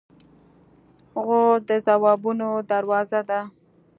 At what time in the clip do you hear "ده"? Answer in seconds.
3.29-3.41